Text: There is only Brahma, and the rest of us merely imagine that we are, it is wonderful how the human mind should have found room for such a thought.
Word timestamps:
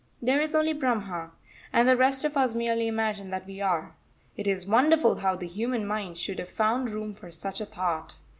There 0.19 0.41
is 0.41 0.55
only 0.55 0.73
Brahma, 0.73 1.29
and 1.71 1.87
the 1.87 1.95
rest 1.95 2.25
of 2.25 2.35
us 2.35 2.55
merely 2.55 2.87
imagine 2.87 3.29
that 3.29 3.45
we 3.45 3.61
are, 3.61 3.93
it 4.35 4.47
is 4.47 4.65
wonderful 4.65 5.17
how 5.17 5.35
the 5.35 5.45
human 5.45 5.85
mind 5.85 6.17
should 6.17 6.39
have 6.39 6.49
found 6.49 6.89
room 6.89 7.13
for 7.13 7.29
such 7.29 7.61
a 7.61 7.67
thought. 7.67 8.15